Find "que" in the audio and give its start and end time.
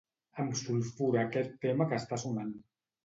1.93-2.01